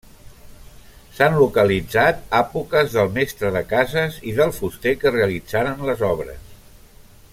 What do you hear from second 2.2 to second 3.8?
àpoques del mestre de